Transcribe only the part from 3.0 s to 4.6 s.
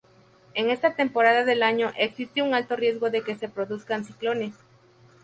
de que se produzcan ciclones.